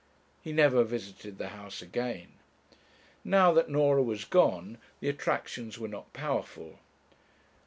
He 0.41 0.51
never 0.51 0.83
visited 0.83 1.37
the 1.37 1.49
house 1.49 1.83
again. 1.83 2.29
Now 3.23 3.51
that 3.53 3.69
Norah 3.69 4.01
was 4.01 4.25
gone 4.25 4.79
the 4.99 5.09
attractions 5.09 5.77
were 5.77 5.87
not 5.87 6.11
powerful. 6.11 6.79